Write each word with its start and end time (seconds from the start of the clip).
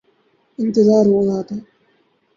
انتظار 0.59 1.05
ہو 1.05 1.19
رہا 1.25 1.41
تھا 1.41 1.55